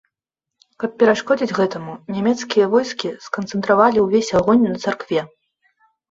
[0.83, 5.21] Каб перашкодзіць гэтаму, нямецкія войскі сканцэнтравалі ўвесь агонь на царкве.